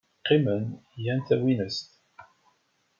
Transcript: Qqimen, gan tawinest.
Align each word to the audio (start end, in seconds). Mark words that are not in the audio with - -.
Qqimen, 0.19 0.63
gan 1.03 1.19
tawinest. 1.27 1.87